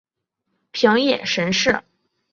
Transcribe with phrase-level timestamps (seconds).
[0.71, 1.83] 平野神社。